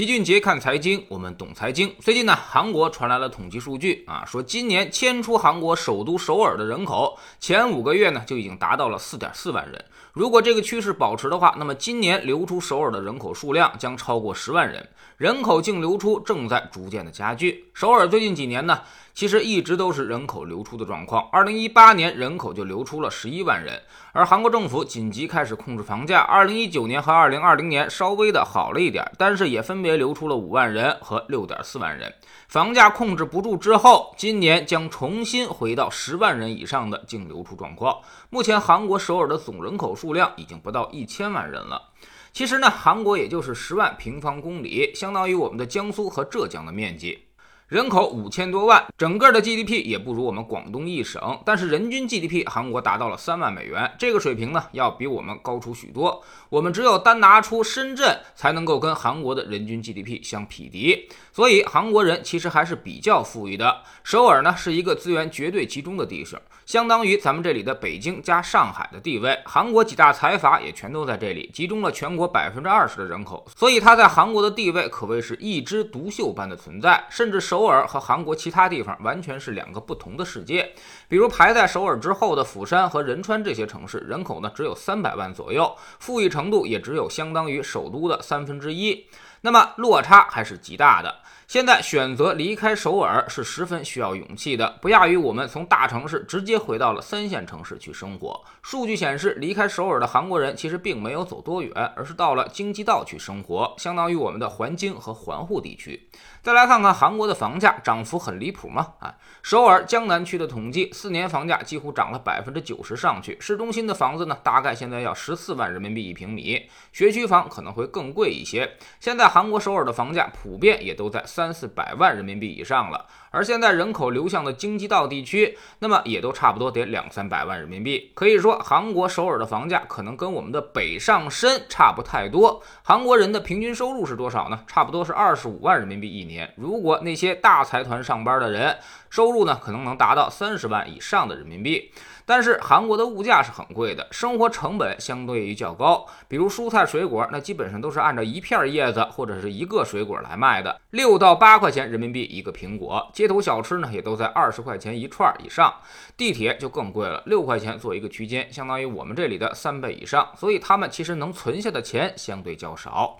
[0.00, 1.94] 齐俊杰看财经，我们懂财经。
[2.00, 9.84] 最近呢，韩国传来了统计数据啊，说今年迁出韩国首都首尔的人口，前五个月呢就已经达到了四点四万人。
[10.14, 17.66] 如果这个趋势保持的话，那么今年流出首尔的人口数量将超过十万人，人口净流出正在逐渐的加剧。
[17.74, 18.80] 首尔最近几年呢，
[19.20, 21.28] 其实一直都是人口流出的状况。
[21.30, 23.78] 二零一八年人口就流出了十一万人，
[24.12, 26.20] 而韩国政府紧急开始控制房价。
[26.20, 32.10] 二零一九年和二零二零年稍微的好了一点，但是也分别流出了五万人和六点四万人。
[32.48, 37.98] 房价控制不住之后，今年将重新回到十万人以上的净流出状况。
[38.30, 41.90] 目前韩国首尔的总人口数量已经不到一千万人了。
[42.32, 47.26] 其实呢，韩国也就是十万平方公里，相当于我们的江苏和浙江的面积。
[47.70, 56.20] 人口五千多万，整个的 GDP 也不如我们广东一省，但是人均 GDP 韩国达到了三万美元，这个水平呢要比我们高出许多。
[56.48, 61.08] 我们只有单拿出深圳，才能够跟韩国的人均 GDP 相匹敌。
[61.32, 63.82] 所以韩国人其实还是比较富裕的。
[64.02, 69.38] 首尔呢是一个资源绝对集中的地市，相当于咱们这里的北京加上海的地位。
[69.44, 77.59] 韩国几大财阀也全都在这里，集中了全国百分之二十的人口，所以它在韩国的地位可谓是一枝独秀般的存在，甚至首。
[77.60, 80.72] 首尔和韩国其他地方完全是两个不同的世界。
[81.08, 89.06] 比如排在首尔之后的釜山和仁川这些城市，人口呢只有三百万左右，富裕程度也只有相当于首都的三分之一，
[89.42, 91.16] 那么落差还是极大的。
[91.46, 98.40] 现在选择离开首尔是十分需要勇气的，不亚于我们从大城市直接回到了三线城市去生活。
[98.62, 106.08] 数据显示，离开首尔的韩国人其实并没有走多远，而是到了京畿道去生活，相当于我们的环京和环沪地区。
[106.40, 108.94] 再来看看韩国的房价涨幅很离谱吗？
[109.00, 113.36] 啊，首尔江南区的统计，四年房价几乎涨了百分之九十上去。
[113.40, 118.76] 市中心的房子呢，大概现在要十四万人民币一平米，学区房可能会更贵一些。
[119.00, 128.10] 现在韩国首尔的房价普遍也都在三四百万人民币以上了，而现在人口流向的京畿道地区，那么也都差不多得两三百万人民币。
[128.14, 132.60] 可以说，韩国首尔的房价可能跟我们的北上深差不太多。
[132.82, 134.64] 韩国人的平均收入是多少呢？
[134.66, 136.52] 差不多是二十五万人民币一年。
[136.56, 138.76] 如果那些大财团上班的人，
[139.08, 141.92] 收入呢可能能达到三十万以上的人民币。
[142.30, 146.06] 但是韩国的物价是很贵的，生活成本相对于较高。
[146.28, 153.10] 比如蔬菜水果，那基本上都是按照一片叶子或者是一个水果来卖的，六到八块钱人民币一个苹果。
[153.12, 155.74] 街头小吃呢也都在二十块钱一串以上。
[156.16, 160.28] 地铁就更贵了，六块钱做一个区间，相当于我们这里的三倍以上。
[160.36, 163.18] 所以他们其实能存下的钱相对较少。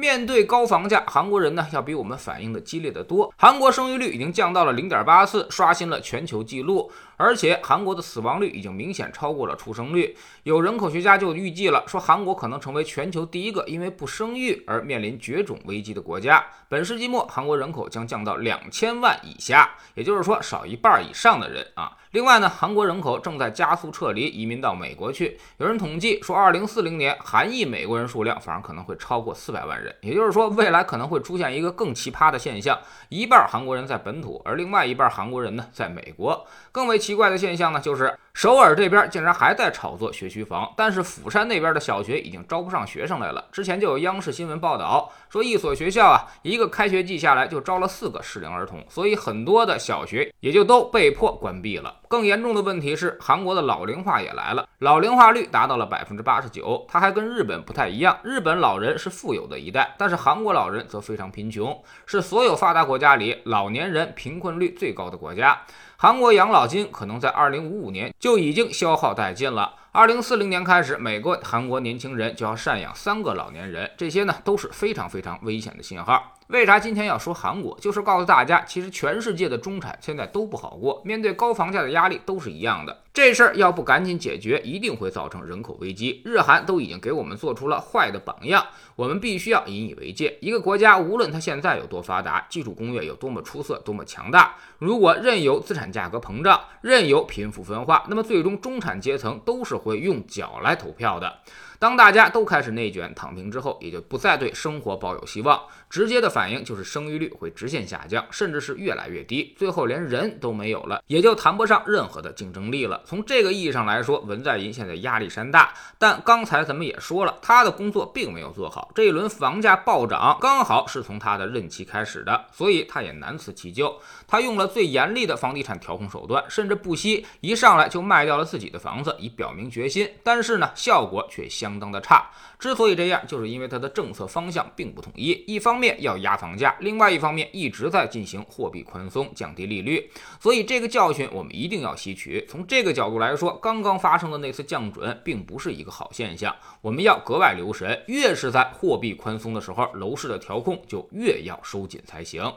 [0.00, 3.30] 面对高房价，韩国人呢要比我们反应的激烈的多。
[3.36, 6.90] 韩国生育率已经降到了零点八四，刷新了全球纪录。
[7.18, 10.16] 而且韩国的死亡率已经明显超过了出生率。
[10.44, 16.42] 有人口学家就预计了，说韩国可能成为全球第一个因为不生育而面临绝种危机的国家。
[16.70, 21.94] 本世纪末，韩国人口将降到两千万以下，也就是说少一半以上的人啊。
[22.12, 25.38] 另外呢，韩国人口正在加速撤离，移民到美国去。
[25.58, 29.89] 有人统计说，二零四零年韩裔美国人数量反而可能会超过四百万人。
[30.00, 32.78] 也就是说，未来可能会出现一个更奇葩的现象：
[33.08, 36.46] 一半韩国人在本土，而另外一半韩国人呢在美国。
[36.72, 38.14] 更为奇怪的现象呢，就是。
[38.32, 43.44] 首尔这边竟然还在炒作学区房，但是釜山那边的小学已经招不上学生来了。
[43.50, 51.96] 之前就有央视新闻报道说，一所学校啊，一个开学季下来就招了四个适龄儿童，所以很多的小学也就都被迫关闭了。
[52.06, 56.86] 更严重的问题是，韩国的老龄化也来了，老龄化率达到了百分之八十九。
[56.88, 65.60] 它还跟日本不太一样，日本老人是富有的一代，但是韩国老人则非常贫穷，是所有发达国家里老年人贫困率最高的国家。
[65.96, 69.76] 韩国养老金可能在二零五五年就已经消耗殆尽了。
[69.92, 76.36] 二零四零年开始，美国、韩国年轻人就要赡养三个老年人，这些呢都是非常非常危险的信号。
[76.46, 77.76] 为啥今天要说韩国？
[77.80, 83.02] 就是告诉大家，其实全世界的中产现在都不好过，面对高房价的压力都是一样的。
[83.12, 86.22] 这事儿要不赶紧解决，一定会造成人口危机。
[86.24, 88.64] 日韩都已经给我们做出了坏的榜样，
[88.94, 90.38] 我们必须要引以为戒。
[90.40, 101.38] 一个国家无论它现在有多发达，技术工业有多么出色、多么强大，如果任由资产价格膨胀，任由贫富分化，那么最终中产阶层都是会用脚来投票的。
[101.80, 113.00] 当大家都开始内卷躺平之后，也就不再对生活抱有希望，直接的反应就是生育率会直线下降，甚至是越来越低，最后连人都没有了，也就谈不上任何的竞争力了。
[113.06, 115.72] 从这个意义上来说，文在寅现在压力山大。
[115.96, 123.98] 但刚才咱们也说了，他的工作并没有做好，这一轮房价暴涨刚好是从他的任期开始的，所以他也难辞其咎。
[124.28, 130.06] 他用了最严厉的房地产调控手段，甚至不惜一上来就卖掉了自己的房子，以表明决心。
[130.22, 131.69] 但是呢，效果却相。
[131.70, 132.28] 相当的差。
[132.58, 140.10] 之所以这样，就是因为它的政策方向并不统一，一方面要压房价，另外一方面一直在进行货币宽松，降低利率。
[140.38, 142.44] 所以这个教训我们一定要吸取。
[142.48, 148.02] 从这个角度来说，刚刚发生的那次降准并不是一个好现象，我们要格外留神。
[148.08, 152.52] 越是在货币宽松的时候，楼市的调控就越要收紧才行。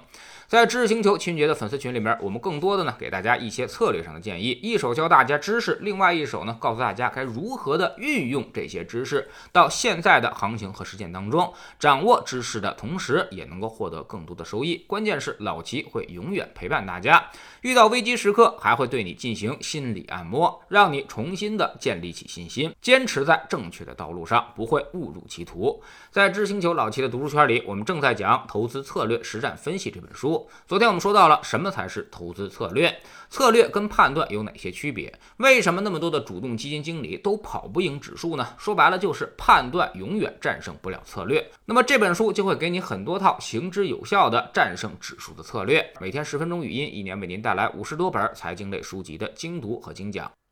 [0.47, 14.85] 在知识星球秦杰的粉丝群里面，我们更多的呢给大家一些策略上的建议，一手教大家知识，另外一手呢告诉大家该如何的运用这些知知识到现在的行情和实践当中，掌握知识的同时也能够获得更多的收益。
[14.87, 17.29] 关键是老齐会永远陪伴大家，
[17.61, 25.83] 遇到危机时刻还会对你进行心理按摩，让你重新的建立起信心，坚持在正确的道路上，不会误入歧途。
[26.09, 30.47] 在知星球老齐的读书圈里，我们正在讲《投资策略实战分析》这本书。
[30.65, 35.13] 昨天我们说到了什么才是投资策略，策略跟判断有哪些区别？
[35.37, 38.47] 为什么那么多的主动基金经理都跑不赢指数呢？
[38.57, 41.43] 说白了那就是判断永远战胜不了策略。
[41.65, 45.83] 那么这本书就会给你很多套行之有效的战胜指数的策略。
[45.99, 50.31] 每天十分钟语音，一年为您带来五十多本财经类书籍的精读和精讲。